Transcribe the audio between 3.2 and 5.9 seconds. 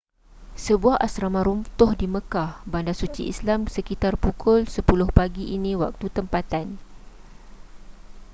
islam sekitar pukul 10 pagi ini